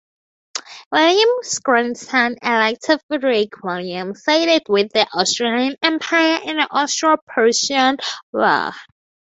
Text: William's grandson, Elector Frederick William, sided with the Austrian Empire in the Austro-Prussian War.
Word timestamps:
William's 0.91 1.59
grandson, 1.59 2.35
Elector 2.41 2.97
Frederick 3.07 3.61
William, 3.63 4.15
sided 4.15 4.63
with 4.67 4.91
the 4.93 5.05
Austrian 5.13 5.75
Empire 5.83 6.39
in 6.43 6.57
the 6.57 6.67
Austro-Prussian 6.71 7.97
War. 8.33 8.71